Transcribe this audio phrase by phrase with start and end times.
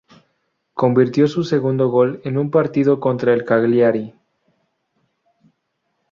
[0.73, 4.15] Convirtió su segundo gol en un partido contra el Cagliari.